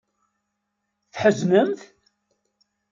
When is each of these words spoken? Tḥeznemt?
Tḥeznemt? 1.13 1.79